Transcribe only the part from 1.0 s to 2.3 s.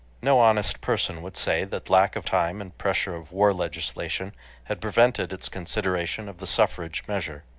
would say that lack of